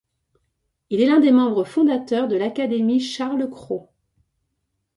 Il 0.89 0.99
est 0.99 1.05
l'un 1.05 1.19
des 1.19 1.29
membres 1.31 1.63
fondateurs 1.63 2.27
de 2.27 2.35
l'académie 2.35 2.99
Charles-Cros. 2.99 3.91